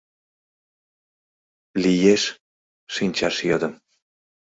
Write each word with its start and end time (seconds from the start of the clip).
—Лиеш?— 1.83 2.23
шинчаш 2.93 3.35
йодым. 3.49 3.73